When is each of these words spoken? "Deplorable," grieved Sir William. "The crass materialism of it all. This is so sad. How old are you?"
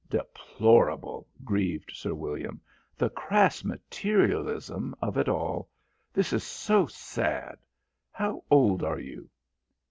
"Deplorable," 0.09 1.27
grieved 1.45 1.91
Sir 1.93 2.15
William. 2.15 2.59
"The 2.97 3.11
crass 3.11 3.63
materialism 3.63 4.95
of 4.99 5.15
it 5.15 5.29
all. 5.29 5.69
This 6.11 6.33
is 6.33 6.43
so 6.43 6.87
sad. 6.87 7.59
How 8.11 8.43
old 8.49 8.81
are 8.83 8.99
you?" 8.99 9.29